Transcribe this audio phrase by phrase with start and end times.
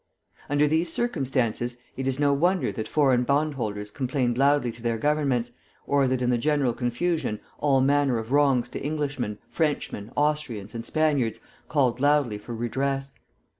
[0.49, 5.51] Under these circumstances it is no wonder that foreign bondholders complained loudly to their Governments,
[5.85, 10.83] or that in the general confusion all manner of wrongs to Englishmen, Frenchmen, Austrians, and
[10.83, 13.13] Spaniards called loudly for redress.